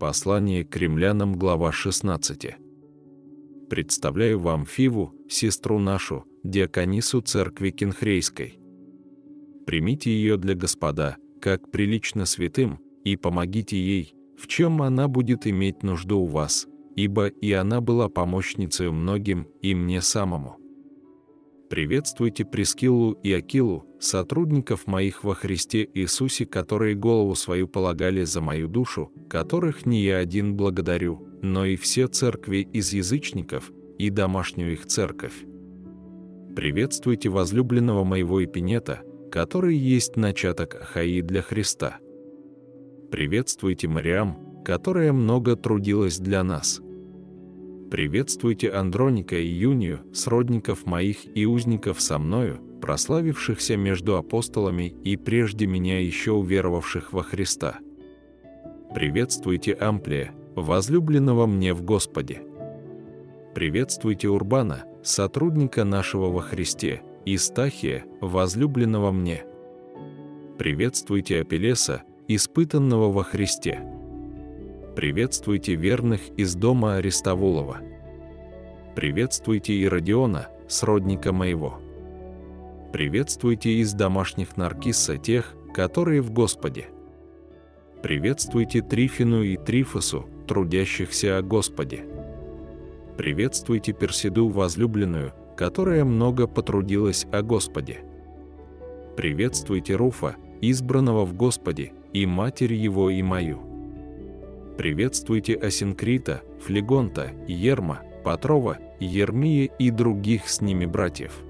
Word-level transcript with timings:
Послание 0.00 0.64
к 0.64 0.74
римлянам, 0.78 1.34
глава 1.34 1.72
16. 1.72 2.56
Представляю 3.68 4.40
вам 4.40 4.64
Фиву, 4.64 5.12
сестру 5.28 5.78
нашу, 5.78 6.24
диаконису 6.42 7.20
церкви 7.20 7.68
Кенхрейской. 7.68 8.58
Примите 9.66 10.10
ее 10.10 10.38
для 10.38 10.54
Господа, 10.54 11.18
как 11.42 11.70
прилично 11.70 12.24
святым, 12.24 12.78
и 13.04 13.16
помогите 13.16 13.76
ей, 13.76 14.14
в 14.38 14.46
чем 14.46 14.80
она 14.80 15.06
будет 15.06 15.46
иметь 15.46 15.82
нужду 15.82 16.20
у 16.20 16.26
вас, 16.26 16.66
ибо 16.96 17.26
и 17.26 17.52
она 17.52 17.82
была 17.82 18.08
помощницей 18.08 18.90
многим 18.90 19.48
и 19.60 19.74
мне 19.74 20.00
самому. 20.00 20.56
Приветствуйте 21.70 22.44
Прескиллу 22.44 23.12
и 23.22 23.32
Акилу, 23.32 23.86
сотрудников 24.00 24.88
моих 24.88 25.22
во 25.22 25.36
Христе 25.36 25.88
Иисусе, 25.94 26.44
которые 26.44 26.96
голову 26.96 27.36
свою 27.36 27.68
полагали 27.68 28.24
за 28.24 28.40
мою 28.40 28.66
душу, 28.66 29.12
которых 29.30 29.86
не 29.86 30.02
я 30.02 30.16
один 30.16 30.56
благодарю, 30.56 31.28
но 31.42 31.64
и 31.64 31.76
все 31.76 32.08
церкви 32.08 32.68
из 32.72 32.92
язычников 32.92 33.70
и 33.98 34.10
домашнюю 34.10 34.72
их 34.72 34.86
церковь. 34.86 35.44
Приветствуйте 36.56 37.28
возлюбленного 37.28 38.02
моего 38.02 38.44
Эпинета, 38.44 39.02
который 39.30 39.76
есть 39.76 40.16
начаток 40.16 40.74
Ахаи 40.74 41.20
для 41.20 41.40
Христа. 41.40 41.98
Приветствуйте 43.12 43.86
Мариам, 43.86 44.64
которая 44.64 45.12
много 45.12 45.54
трудилась 45.54 46.18
для 46.18 46.42
нас– 46.42 46.80
Приветствуйте 47.90 48.70
Андроника 48.70 49.36
и 49.36 49.48
Юнию, 49.48 49.98
сродников 50.14 50.86
моих 50.86 51.18
и 51.36 51.44
узников 51.44 52.00
со 52.00 52.20
мною, 52.20 52.60
прославившихся 52.80 53.76
между 53.76 54.16
апостолами 54.16 54.94
и 55.02 55.16
прежде 55.16 55.66
меня 55.66 55.98
еще 55.98 56.30
уверовавших 56.30 57.12
во 57.12 57.24
Христа. 57.24 57.78
Приветствуйте 58.94 59.72
Амплия, 59.72 60.32
возлюбленного 60.54 61.46
мне 61.46 61.74
в 61.74 61.82
Господе. 61.82 62.42
Приветствуйте 63.56 64.28
Урбана, 64.28 64.84
сотрудника 65.02 65.82
нашего 65.82 66.30
во 66.30 66.42
Христе, 66.42 67.02
и 67.24 67.36
Стахия, 67.36 68.04
возлюбленного 68.20 69.10
мне. 69.10 69.44
Приветствуйте 70.58 71.40
Апелеса, 71.40 72.04
испытанного 72.28 73.10
во 73.10 73.24
Христе 73.24 73.82
Приветствуйте 74.96 75.76
верных 75.76 76.20
из 76.36 76.56
дома 76.56 76.96
Арестовулова. 76.96 77.78
Приветствуйте 78.94 79.74
Иродиона, 79.74 80.48
сродника 80.68 81.32
моего. 81.32 81.80
Приветствуйте 82.92 83.74
из 83.74 83.92
домашних 83.92 84.56
Наркисса 84.56 85.16
тех, 85.16 85.54
которые 85.72 86.22
в 86.22 86.32
Господе. 86.32 86.86
Приветствуйте 88.02 88.82
Трифину 88.82 89.42
и 89.42 89.56
Трифосу, 89.56 90.28
трудящихся 90.48 91.38
о 91.38 91.42
Господе. 91.42 92.04
Приветствуйте 93.16 93.92
Персиду 93.92 94.48
возлюбленную, 94.48 95.34
которая 95.56 96.04
много 96.04 96.48
потрудилась 96.48 97.26
о 97.30 97.42
Господе. 97.42 98.00
Приветствуйте 99.16 99.94
Руфа, 99.94 100.34
избранного 100.60 101.24
в 101.24 101.34
Господе, 101.34 101.92
и 102.12 102.26
матерь 102.26 102.74
его 102.74 103.08
и 103.08 103.22
мою 103.22 103.70
приветствуйте 104.80 105.56
Асинкрита, 105.56 106.40
Флегонта, 106.62 107.32
Ерма, 107.46 108.00
Патрова, 108.30 108.78
Ермия 109.00 109.64
и 109.80 109.90
других 109.90 110.48
с 110.48 110.60
ними 110.60 110.86
братьев. 110.86 111.42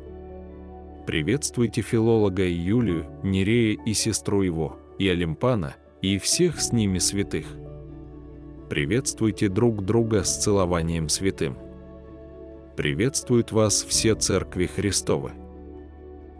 Приветствуйте 1.07 1.83
филолога 1.83 2.49
Юлию, 2.49 3.05
Нерея 3.23 3.79
и 3.85 3.93
сестру 3.93 4.41
его, 4.41 4.79
и 4.99 5.07
Олимпана, 5.07 5.75
и 6.01 6.17
всех 6.17 6.59
с 6.59 6.73
ними 6.73 6.97
святых. 6.97 7.45
Приветствуйте 8.71 9.51
друг 9.51 9.85
друга 9.85 10.25
с 10.25 10.43
целованием 10.43 11.11
святым. 11.11 11.59
Приветствуют 12.79 13.53
вас 13.53 13.83
все 13.83 14.15
церкви 14.15 14.65
Христовы. 14.65 15.33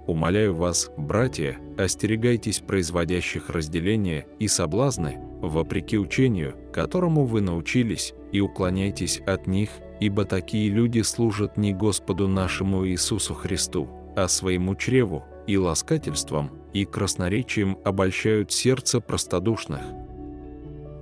Умоляю 0.07 0.55
вас, 0.55 0.91
братья, 0.97 1.59
остерегайтесь 1.77 2.61
производящих 2.61 3.51
разделения 3.51 4.27
и 4.39 4.49
соблазны, 4.49 5.19
вопреки 5.43 5.99
учению, 5.99 6.55
которому 6.73 7.27
вы 7.27 7.43
научились, 7.43 8.15
и 8.33 8.41
уклоняйтесь 8.41 9.21
от 9.27 9.47
них, 9.47 9.69
ибо 10.01 10.25
такие 10.25 10.71
люди 10.71 11.03
служат 11.03 11.57
не 11.57 11.73
Господу 11.73 12.27
нашему 12.27 12.87
Иисусу 12.89 13.35
Христу, 13.35 13.89
а 14.17 14.27
своему 14.29 14.75
чреву, 14.75 15.25
и 15.47 15.57
ласкательством, 15.57 16.51
и 16.73 16.85
красноречием 16.85 17.79
обольщают 17.85 18.53
сердце 18.53 19.01
простодушных. 19.01 19.81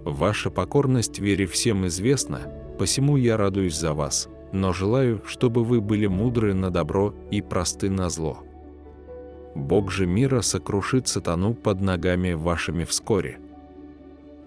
Ваша 0.05 0.51
покорность 0.51 1.19
вере 1.19 1.47
всем 1.47 1.87
известна, 1.87 2.51
посему 2.79 3.17
я 3.17 3.37
радуюсь 3.37 3.77
за 3.77 3.93
вас, 3.93 4.29
но 4.53 4.73
желаю, 4.73 5.23
чтобы 5.27 5.65
вы 5.65 5.81
были 5.81 6.07
мудры 6.07 6.55
на 6.55 6.71
добро 6.71 7.15
и 7.31 7.43
просты 7.43 7.91
на 7.91 8.09
зло. 8.09 8.39
Бог 9.55 9.91
же 9.91 10.07
мира 10.07 10.41
сокрушит 10.41 11.09
сатану 11.09 11.53
под 11.53 11.81
ногами 11.81 12.33
вашими 12.33 12.85
вскоре. 12.85 13.39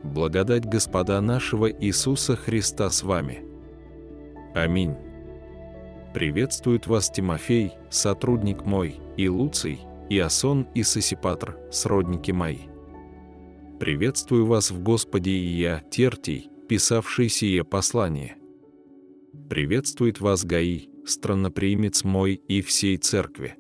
Благодать 0.04 0.66
Господа 0.66 1.22
нашего 1.22 1.72
Иисуса 1.72 2.36
Христа 2.36 2.90
с 2.90 3.04
вами. 3.04 3.51
Аминь. 4.54 4.96
Приветствует 6.14 6.88
вас 6.88 7.10
Тимофей, 7.10 7.72
сотрудник 7.90 8.66
мой, 8.66 9.00
и 9.16 9.30
Луций, 9.30 9.80
и 10.10 10.20
Асон, 10.20 10.68
и 10.76 10.84
Сосипатр, 10.84 11.58
сродники 11.72 12.32
мои. 12.32 12.60
Приветствую 13.80 14.46
вас 14.46 14.72
в 14.72 14.84
Господе 14.84 15.32
и 15.32 15.48
я, 15.48 15.82
Тертий, 15.90 16.50
писавший 16.68 17.30
сие 17.30 17.64
послание. 17.64 18.36
Приветствует 19.50 20.20
вас 20.20 20.44
Гаи, 20.44 20.90
странноприимец 21.06 22.04
мой 22.04 22.36
и 22.36 22.62
всей 22.62 22.98
церкви. 22.98 23.56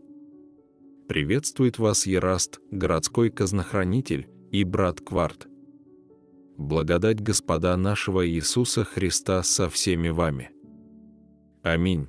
Приветствует 1.07 1.79
вас 1.79 2.05
Ераст, 2.05 2.59
городской 2.69 3.29
казнохранитель, 3.29 4.27
и 4.51 4.65
брат 4.65 4.99
Кварт. 4.99 5.47
Благодать 6.57 7.21
Господа 7.21 7.75
нашего 7.77 8.27
Иисуса 8.27 8.83
Христа 8.83 9.41
со 9.43 9.69
всеми 9.69 10.09
вами. 10.09 10.51
Аминь. 11.63 12.07